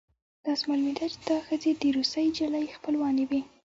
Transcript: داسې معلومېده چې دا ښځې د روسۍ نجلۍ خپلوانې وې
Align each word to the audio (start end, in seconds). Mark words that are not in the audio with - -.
داسې 0.45 0.63
معلومېده 0.69 1.05
چې 1.13 1.17
دا 1.29 1.37
ښځې 1.47 1.71
د 1.81 1.83
روسۍ 1.97 2.23
نجلۍ 2.29 2.65
خپلوانې 2.77 3.25
وې 3.29 3.41